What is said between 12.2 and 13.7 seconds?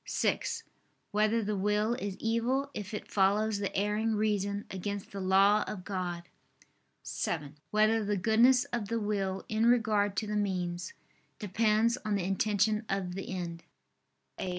intention of the end?